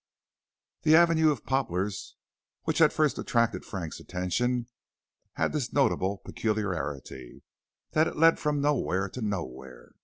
[0.81, 2.15] The avenue of poplars
[2.63, 4.65] which had first attracted Frank's attention
[5.33, 7.43] had this notable peculiarity,
[7.91, 9.91] that it led from nowhere to nowhere.